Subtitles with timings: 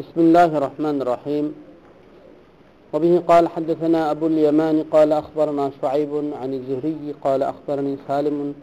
[0.00, 1.54] بسم الله الرحمن الرحيم.
[2.92, 8.54] وبه قال حدثنا أبو اليمان قال أخبرنا شعيب عن الزهري قال أخبرني سالم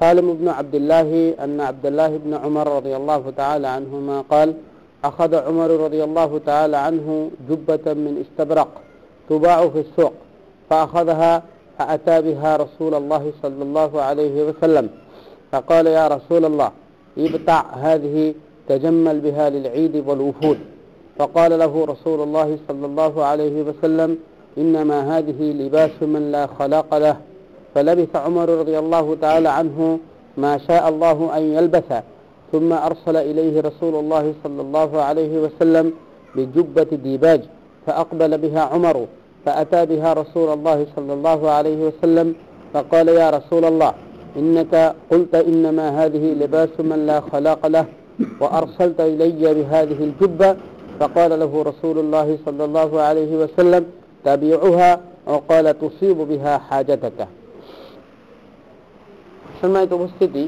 [0.00, 4.54] سالم بن عبد الله أن عبد الله بن عمر رضي الله تعالى عنهما قال
[5.04, 8.68] أخذ عمر رضي الله تعالى عنه جبة من استبرق
[9.28, 10.12] تباع في السوق
[10.70, 11.42] فأخذها
[11.78, 14.88] فأتى بها رسول الله صلى الله عليه وسلم
[15.52, 16.70] فقال يا رسول الله
[17.18, 18.34] ابتع هذه
[18.72, 20.58] تجمل بها للعيد والوفود.
[21.18, 24.10] فقال له رسول الله صلى الله عليه وسلم
[24.58, 27.16] إنما هذه لباس من لا خلاق له.
[27.74, 29.98] فلبث عمر رضي الله تعالى عنه
[30.36, 31.90] ما شاء الله أن يلبث
[32.52, 35.92] ثم أرسل إليه رسول الله صلى الله عليه وسلم
[36.36, 37.40] بجبة ديباج
[37.86, 39.06] فأقبل بها عمر
[39.44, 42.34] فأتى بها رسول الله صلى الله عليه وسلم
[42.74, 43.92] فقال يا رسول الله
[44.36, 47.86] إنك قلت إنما هذه لباس من لا خلاق له.
[48.41, 50.49] وأرسلت إلي بهذه الجبة
[50.99, 53.83] فقال له رسول الله صلى الله عليه وسلم
[54.25, 54.91] تبيعها
[55.27, 57.19] وقال تصيب بها حاجتك
[59.61, 60.43] সম্মানিত উপস্থিতি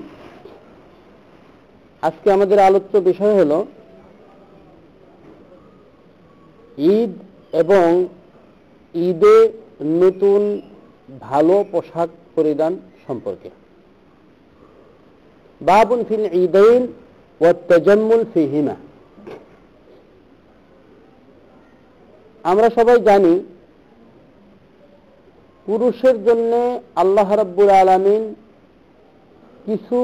[2.03, 3.51] আজকে আমাদের আলোচ্য বিষয় হল
[6.93, 7.11] ঈদ
[7.61, 7.87] এবং
[8.95, 9.37] ঈদে
[10.01, 10.41] নতুন
[11.21, 12.73] ভালো পোশাক পরিধান
[13.07, 13.49] সম্পর্কে
[15.61, 16.83] বাবুন ফিল ঈদাইন
[17.68, 18.76] তেজম্মুল ফিহিমা।
[22.44, 23.34] আমরা সবাই জানি,
[25.66, 26.52] পুরুষের জন্য
[27.02, 28.22] আল্লাহ রাব্বুল আলমিন
[29.66, 29.98] কিছু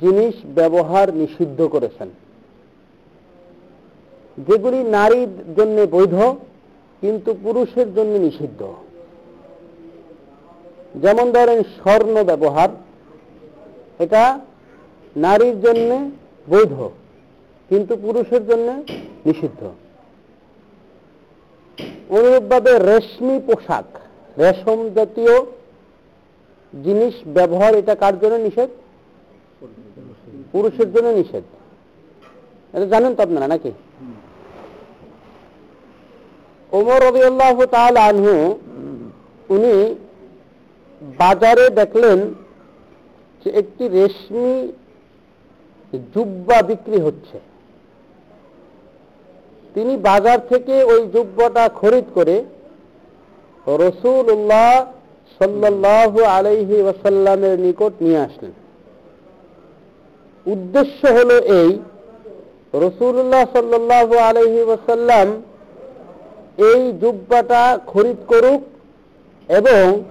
[0.00, 2.08] জিনিস ব্যবহার নিষিদ্ধ করেছেন।
[4.46, 6.16] যেগুলি নারীর জন্য বৈধ,
[7.02, 8.60] কিন্তু পুরুষের জন্য নিষিদ্ধ।
[11.02, 12.68] যেমন ধরেন স্বর্ণ ব্যবহার,
[14.04, 14.22] এটা
[15.16, 15.90] নারীর জন্য
[16.52, 16.74] বৈধ,
[17.70, 18.68] কিন্তু পুরুষের জন্য
[19.26, 19.60] নিষিদ্ধ।
[22.16, 23.88] অনুরূপভাবে রেশমি পোশাক,
[24.42, 25.34] রেশম জাতীয়
[26.72, 28.70] জিনিস ব্যবহার, এটা কার জন্য নিষেধ?
[30.52, 31.44] পুরুষের জন্য নিষেধ।
[32.74, 33.70] এটা জানেন তো আপনারা নাকি?
[36.72, 37.50] ওমর রবি আল্লাহ
[38.10, 38.34] আনহু,
[39.54, 39.74] উনি
[41.20, 42.18] বাজারে দেখলেন
[43.42, 44.54] যে একটি রেশমি
[45.92, 47.38] জুব্বা বিক্রি হচ্ছে।
[49.74, 52.44] তিনি বাজার থেকে ওই জুব্বাটা খরিদ করে
[53.66, 54.86] রসুল্লাহ
[55.38, 58.52] সাল্লাহ আলাইহি ওয়াসাল্লামের নিকট নিয়ে আসলেন।
[60.46, 61.78] উদ্দেশ্য হল এই,
[62.74, 65.42] রসুল্লাহ সাল্লাহ আলহি ওয়াসাল্লাম
[66.56, 68.62] এই জুব্বাটা খরিদ করুক
[69.48, 70.02] এবং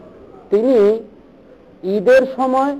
[0.49, 0.99] তিনি
[1.83, 2.75] ঈদের সময়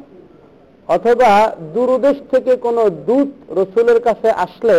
[0.88, 3.30] অথবা দূরদেশ থেকে কোনো দূত
[3.60, 4.78] রসুলের কাছে আসলে,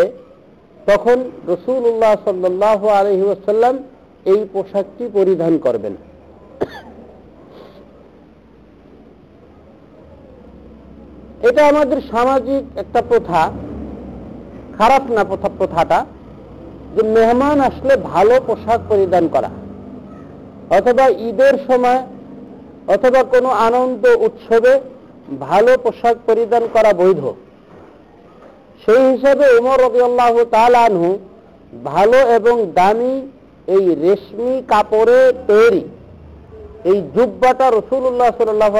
[0.86, 1.18] তখন
[1.52, 3.78] রসুল্লাহ সাল্লাহ আলহি ওয়াসাল্লাম
[4.32, 5.94] এই পোশাকটি পরিধান করবেন।
[11.48, 13.50] এটা আমাদের সামাজিক একটা প্রথা,
[14.78, 16.06] খারাপ না প্রথা প্রথাটা,
[16.94, 19.50] যে মেহমান আসলে ভালো পোশাক পরিধান করা,
[20.78, 22.00] অথবা ঈদের সময়,
[22.94, 24.80] অথবা কোনো আনন্দ উৎসবে
[25.44, 27.22] ভালো পোশাক পরিধান করা বৈধ।
[28.84, 30.34] সেই হিসাবে উমর রবি আল্লাহ
[30.88, 31.10] আনহু
[31.90, 33.14] ভালো এবং দামি
[33.74, 35.20] এই রেশমি কাপড়ে
[35.50, 35.82] তৈরি
[36.90, 38.70] এই জুব্বাটা রসুল্লাহ সাল্লাহ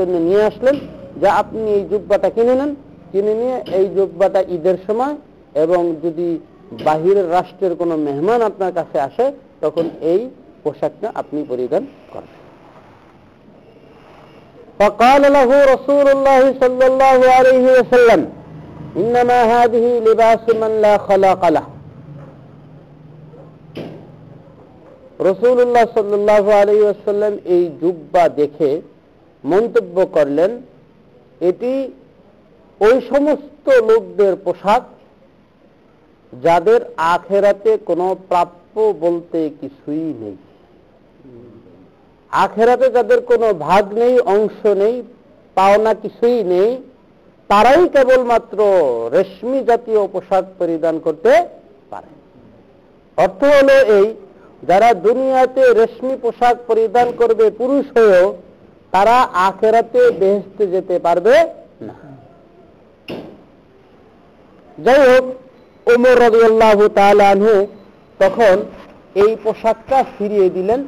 [0.00, 0.76] জন্য নিয়ে আসলেন,
[1.22, 2.70] যা আপনি এই জুব্বাটা কিনে নেন।
[3.12, 5.14] কিনে নিয়ে এই জুব্বাটা ঈদের সময়
[5.64, 6.28] এবং যদি
[6.86, 9.26] বাহিরের রাষ্ট্রের কোনো মেহমান আপনার কাছে আসে,
[9.62, 10.20] তখন এই
[10.64, 11.82] পোশাকটা আপনি পরিধান
[12.12, 12.32] করেন।
[14.79, 18.21] فقال له رسول الله صلى الله عليه وسلم
[18.95, 21.65] إنما هذه لباس من لا خلاق له
[25.19, 28.71] রসুল্লাহ সাল্লাহ আলী আসাল্লাম এই জুব্বা দেখে
[29.43, 30.51] মন্তব্য করলেন
[31.41, 31.73] এটি
[32.81, 34.83] ওই সমস্ত লোকদের পোশাক
[36.33, 36.81] যাদের
[37.13, 40.35] আখেরাতে কোনো প্রাপ্য বলতে কিছুই নেই
[42.32, 44.94] আখেরাতে যাদের কোনো ভাগ নেই, অংশ নেই,
[45.56, 46.70] পাওনা কিছুই নেই,
[47.50, 48.58] তারাই কেবলমাত্র
[49.16, 51.32] রেশমি জাতীয় পোশাক পরিধান করতে
[51.92, 52.10] পারে।
[53.18, 54.06] অর্থ হলো এই,
[54.68, 58.26] যারা দুনিয়াতে রেশমি পোশাক পরিধান করবে পুরুষ হয়েও,
[58.94, 59.16] তারা
[59.48, 61.34] আখেরাতে বেহেস্তে যেতে পারবে
[61.88, 61.94] না।
[64.84, 65.24] যাই হোক
[65.86, 66.40] ওমর রবি
[68.20, 68.56] তখন
[69.22, 70.80] এই পোশাকটা ফিরিয়ে দিলেন।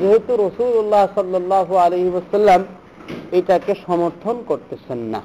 [0.00, 2.60] যেহেতু রসুল্লাহ সাল্লাহ আলহি ওসাল্লাম
[3.32, 5.20] এটাকে সমর্থন করতেছেন না।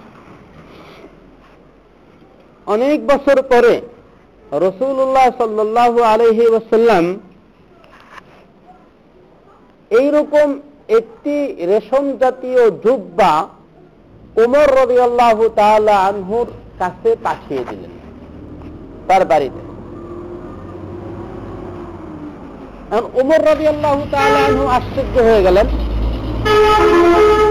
[2.68, 3.74] অনেক বছর পরে
[4.52, 7.06] রসুল্লাহ সাল্লাহ আলহি ওসাল্লাম
[9.92, 10.48] এইরকম
[10.88, 11.36] একটি
[11.72, 13.34] রেশম জাতীয় জুব্বা
[14.44, 15.38] উমর রবি আল্লাহ
[16.10, 16.48] আনহুর
[16.80, 17.94] কাছে পাঠিয়ে দিলেন
[19.08, 19.67] তার বাড়িতে।
[22.96, 23.94] উমর রবি আল্লাহ
[24.48, 25.68] আনহু আশ্চর্য হয়ে গেলেন।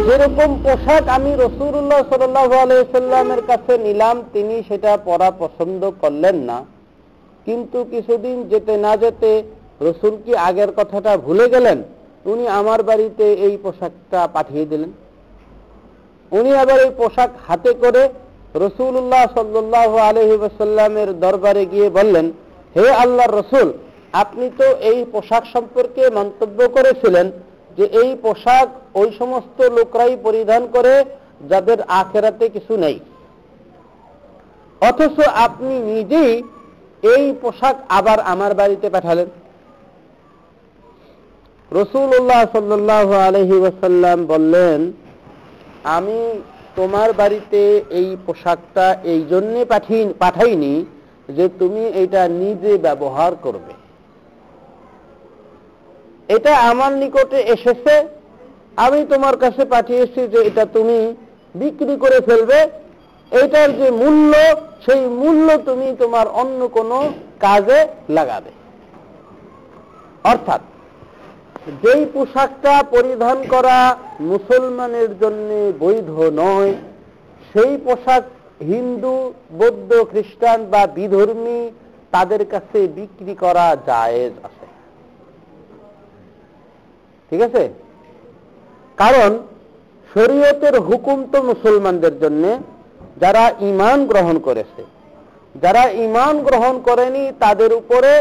[0.06, 6.58] যেরকম পোশাক আমি রসুল্লাহ সাল্লাহ আলাইসাল্লামের কাছে নিলাম, তিনি সেটা পরা পছন্দ করলেন না।
[7.46, 9.30] কিন্তু কিছুদিন যেতে না যেতে
[9.86, 11.78] রসুল কি আগের কথাটা ভুলে গেলেন?
[12.32, 14.90] উনি আমার বাড়িতে এই পোশাকটা পাঠিয়ে দিলেন।
[16.32, 18.02] উনি আবার এই পোশাক হাতে করে
[18.64, 22.26] রসুল্লাহ সাল্লাহ আলহিবাসাল্লামের দরবারে গিয়ে বললেন,
[22.76, 23.68] হে আল্লাহ রসুল
[24.12, 27.26] আপনি তো এই পোশাক সম্পর্কে মন্তব্য করেছিলেন
[27.79, 30.94] যে এই পোশাক ওই সমস্ত লোকরাই পরিধান করে
[31.50, 33.00] যাদের আখেরাতে কিছু নেই।
[34.82, 35.17] অথচ
[35.47, 36.32] আপনি নিজেই
[37.03, 39.29] এই পোশাক আবার আমার বাড়িতে পাঠালেন।
[41.73, 44.93] রসুল্লাহ সাল্লাহ আলহি ওয়াসাল্লাম বললেন,
[45.85, 46.19] আমি
[46.76, 47.61] তোমার বাড়িতে
[47.91, 50.75] এই পোশাকটা এই জন্যে পাঠিয়ে পাঠাইনি
[51.29, 53.73] যে তুমি এটা নিজে ব্যবহার করবে।
[56.28, 57.94] এটা আমার নিকটে এসেছে।
[58.76, 60.99] আমি তোমার কাছে পাঠিয়েছি যে এটা তুমি
[61.55, 62.61] বিক্রি করে ফেলবে।
[63.31, 64.32] এটার যে মূল্য,
[64.87, 66.99] সেই মূল্য তুমি তোমার অন্য কোনো
[67.40, 68.50] কাজে লাগাবে।
[70.25, 70.61] অর্থাৎ,
[71.82, 76.72] যেই পোশাকটা পরিধান করা মুসলমানের জন্য বৈধ নয়,
[77.52, 78.25] সেই পোশাক
[78.61, 81.70] হিন্দু, বৌদ্ধ, খ্রিস্টান বা বিধর্মী
[82.11, 84.65] তাদের কাছে বিক্রি করা জায়েজ আছে।
[87.31, 87.69] ঠিক আছে?
[88.96, 89.31] কারণ
[90.14, 92.44] শরীয়তের হুকুম তো মুসলমানদের জন্য
[93.20, 94.82] যারা ইমান গ্রহণ করেছে।
[95.62, 98.12] যারা ইমান গ্রহণ করেনি তাদের উপরে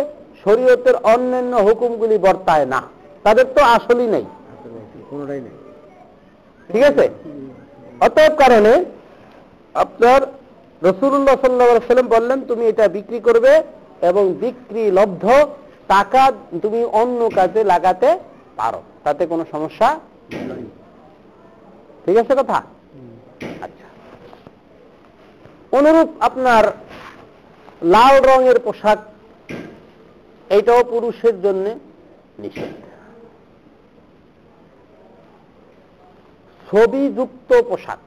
[0.44, 2.82] শরীয়তের অন্যান্য হুকুমগুলি বর্তায় না।
[3.24, 4.26] তাদের তো আসলই নেই।
[6.70, 7.06] ঠিক আছে?
[8.06, 8.74] অতএব কারণে
[9.76, 10.22] আপনার
[10.82, 13.64] রসুল্লাহ সাল্লাম বললেন তুমি এটা বিক্রি করবে
[14.10, 15.26] এবং বিক্রি লব্ধ
[15.88, 16.32] টাকা
[16.62, 18.10] তুমি অন্য কাজে লাগাতে
[18.56, 19.88] পারো। তাতে কোনো সমস্যা
[22.04, 22.58] ঠিক আছে কথা?
[23.66, 23.88] আচ্ছা।
[25.78, 26.64] অনুরূপ আপনার
[27.94, 29.00] লাল রঙের পোশাক
[30.50, 31.66] এইটাও পুরুষের জন্য
[32.44, 32.76] নিষেধ
[36.68, 38.02] ছবিযুক্ত পোশাক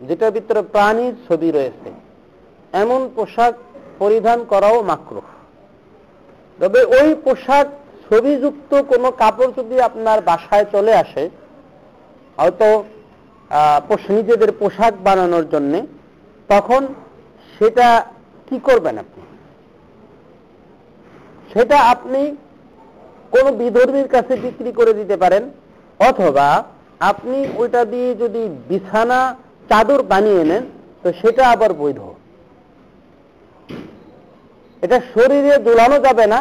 [0.00, 1.90] যেটার ভিতরে প্রাণীর ছবি রয়েছে,
[2.82, 3.54] এমন পোশাক
[4.00, 5.16] পরিধান করাও মাক্র
[6.58, 7.66] তবে ওই পোশাক
[8.12, 11.24] ছবিযুক্ত কোনো কাপড় যদি আপনার বাসায় চলে আসে,
[12.38, 12.68] হয়তো
[14.16, 15.72] নিজেদের পোশাক বানানোর জন্য,
[16.52, 16.82] তখন
[17.54, 17.86] সেটা
[18.48, 19.22] কি করবেন আপনি?
[21.52, 22.20] সেটা আপনি
[23.32, 25.42] কোন বিধর্মীর কাছে বিক্রি করে দিতে পারেন,
[26.08, 26.48] অথবা
[27.10, 29.20] আপনি ওইটা দিয়ে যদি বিছানা,
[29.70, 30.64] চাদর বানিয়ে নেন,
[31.02, 32.00] তো সেটা আবার বৈধ।
[34.82, 36.40] এটা শরীরে দোলানো যাবে না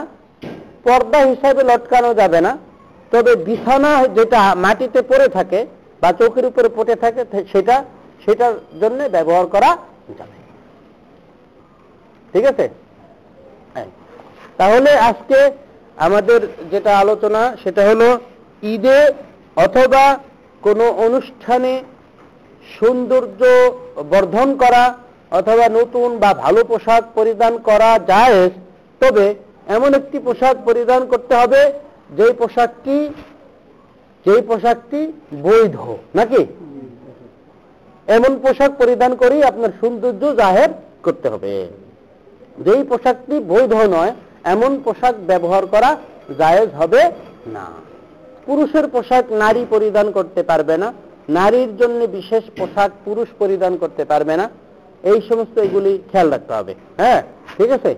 [0.83, 2.57] পর্দা হিসাবে লটকানো যাবে না।
[3.11, 5.65] তবে বিছানা যেটা মাটিতে পড়ে থাকে
[6.01, 7.83] বা চোখের উপরে পড়ে থাকে সেটা,
[8.25, 9.77] সেটার জন্য ব্যবহার করা
[10.17, 10.37] যাবে।
[12.33, 12.69] ঠিক আছে?
[13.73, 13.85] হ্যাঁ।
[14.57, 15.51] তাহলে আজকে
[15.97, 18.19] আমাদের যেটা আলোচনা, সেটা হলো
[18.63, 19.13] ঈদে
[19.55, 20.17] অথবা
[20.61, 21.83] কোনো অনুষ্ঠানে
[22.79, 23.71] সৌন্দর্য
[24.09, 24.97] বর্ধন করা
[25.31, 28.49] অথবা নতুন বা ভালো পোশাক পরিধান করা যায়
[28.99, 29.35] তবে
[29.67, 31.61] এমন একটি পোশাক পরিধান করতে হবে,
[32.17, 33.09] যেই পোশাকটি
[34.25, 35.11] যেই পোশাকটি
[35.43, 35.75] বৈধ,
[36.15, 36.45] নাকি?
[38.07, 40.69] এমন পোশাক পরিধান করেই আপনার সৌন্দর্য জাহের
[41.05, 41.69] করতে হবে।
[42.65, 44.13] যেই পোশাকটি বৈধ নয়,
[44.43, 45.97] এমন পোশাক ব্যবহার করা
[46.39, 47.01] জায়েজ হবে
[47.55, 47.67] না।
[48.45, 50.93] পুরুষের পোশাক নারী পরিধান করতে পারবে না,
[51.29, 54.49] নারীর জন্য বিশেষ পোশাক পুরুষ পরিধান করতে পারবে না।
[55.03, 57.21] এই সমস্ত এগুলি খেয়াল রাখতে হবে। হ্যাঁ
[57.57, 57.95] ঠিক আছে?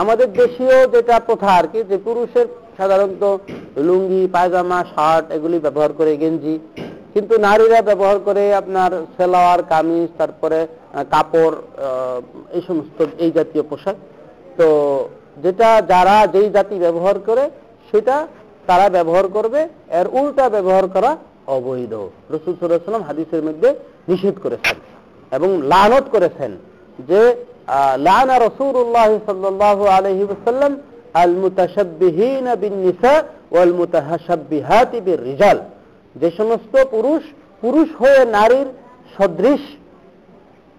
[0.00, 2.46] আমাদের দেশীয় যেটা প্রথা আর কি, যে পুরুষের
[2.78, 3.22] সাধারণত
[3.86, 6.54] লুঙ্গি, পায়জামা, শার্ট এগুলি ব্যবহার করে গেঞ্জি,
[7.14, 10.58] কিন্তু নারীরা ব্যবহার করে আপনার সেলোয়ার, কামিজ, তারপরে
[11.14, 11.56] কাপড়
[12.56, 13.96] এই সমস্ত এই জাতীয় পোশাক।
[14.58, 14.68] তো
[15.44, 17.44] যেটা যারা যেই জাতি ব্যবহার করে,
[17.90, 18.16] সেটা
[18.68, 19.60] তারা ব্যবহার করবে,
[20.00, 21.10] এর উল্টা ব্যবহার করা
[21.56, 21.94] অবৈধ।
[22.34, 23.68] রসুল সাল্লাম হাদিসের মধ্যে
[24.10, 24.76] নিষেধ করেছেন
[25.36, 26.50] এবং লানত করেছেন
[27.10, 27.20] যে
[28.06, 30.72] লানা রসুল্লাহ সাল্লাহ আলহি ওসাল্লাম
[31.14, 33.14] আল মুতাশাবিহীন বিন নিসা
[33.52, 33.72] ওয়াল
[35.30, 35.58] রিজাল
[36.16, 37.22] যে সমস্ত পুরুষ
[37.60, 38.68] পুরুষ হয়ে নারীর
[39.18, 39.62] সদৃশ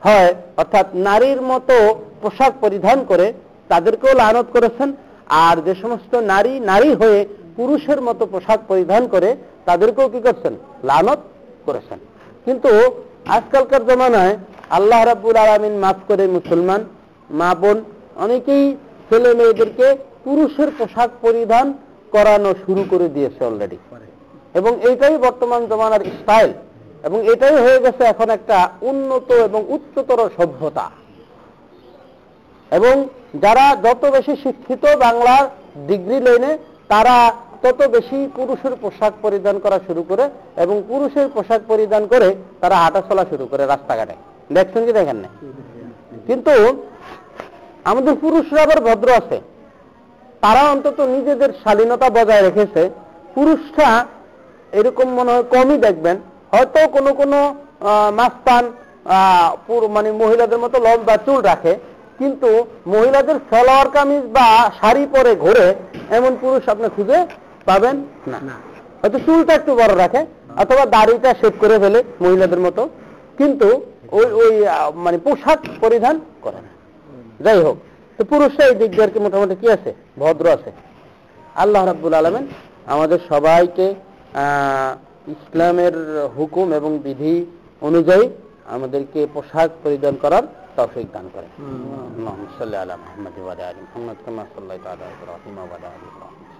[0.01, 1.75] হয়, অর্থাৎ নারীর মতো
[2.21, 3.33] পোশাক পরিধান করে,
[3.67, 4.93] তাদেরকেও লানত করেছেন।
[5.29, 9.35] আর যে সমস্ত নারী নারী হয়ে পুরুষের মতো পোশাক পরিধান করে,
[9.65, 10.53] তাদেরকেও কি করছেন?
[10.83, 11.19] লানত
[11.65, 11.99] করেছেন।
[12.45, 12.71] কিন্তু
[13.27, 14.37] আজকালকার জমানায়
[14.77, 16.81] আল্লাহ রাব্বুল আলমিন মাফ করে মুসলমান,
[17.39, 17.77] মা বোন,
[18.25, 18.65] অনেকেই
[19.07, 19.87] ছেলে মেয়েদেরকে
[20.23, 21.67] পুরুষের পোশাক পরিধান
[22.13, 23.77] করানো শুরু করে দিয়েছে অলরেডি
[24.59, 26.51] এবং এইটাই বর্তমান জমানার স্টাইল
[27.07, 28.57] এবং এটাই হয়ে গেছে এখন একটা
[28.89, 30.85] উন্নত এবং উচ্চতর সভ্যতা।
[32.71, 32.95] এবং
[33.43, 35.43] যারা যত বেশি শিক্ষিত বাংলার
[35.89, 36.51] ডিগ্রি লেনে
[36.91, 37.15] তারা
[37.63, 40.25] তত বেশি পুরুষের পোশাক পরিধান করা শুরু করে
[40.63, 42.29] এবং পুরুষের পোশাক পরিধান করে
[42.61, 44.15] তারা হাঁটা চলা শুরু করে রাস্তাঘাটে।
[44.57, 45.29] দেখছেন কি দেখেন না
[46.27, 46.53] কিন্তু
[47.91, 49.37] আমাদের পুরুষরা আবার ভদ্র আছে।
[50.43, 52.81] তারা অন্তত নিজেদের শালীনতা বজায় রেখেছে।
[53.35, 53.89] পুরুষরা
[54.79, 56.17] এরকম মনে হয় কমই দেখবেন।
[56.53, 57.39] হয়তো কোনো কোনো
[57.91, 58.63] আহ, মাস্তান
[59.95, 61.73] মানে মহিলাদের মতো লম্বা চুল রাখে।
[62.19, 62.49] কিন্তু
[62.93, 64.47] মহিলাদের সালোয়ার কামিজ বা
[64.79, 65.67] শাড়ি পরে ঘুরে
[66.17, 67.19] এমন পুরুষ আপনি খুঁজে
[67.65, 67.95] পাবেন
[68.31, 68.39] না।
[69.01, 70.21] হয়তো চুলটা একটু বড় রাখে
[70.63, 72.81] অথবা দাড়িটা শেভ করে ফেলে মহিলাদের মতো।
[73.39, 73.67] কিন্তু
[74.11, 74.53] ওই ওই
[74.95, 76.71] মানে পোশাক পরিধান করে না।
[77.39, 77.77] যাই হোক
[78.19, 79.93] তো পুরুষরা এই দিক কি মোটামুটি কি আছে?
[80.19, 80.71] ভদ্র আছে।
[81.55, 82.47] আল্লাহ রাব্বুল আলমেন
[82.87, 83.95] আমাদের সবাইকে
[84.33, 84.95] আহ,
[85.27, 85.93] ইসলামের
[86.37, 87.45] হুকুম এবং বিধি
[87.81, 88.29] অনুযায়ী
[88.65, 90.43] আমাদেরকে পোশাক পরিধান করার
[90.75, 95.87] তৌফিক দান করে। আল্লাহুম্মা সাল্লি আলা মুহাম্মাদ আলা মুহাম্মাদ কামা সাল্লাইতা আলা ইব্রাহিম ওয়া আলা
[95.95, 96.42] আলি ইব্রাহিম।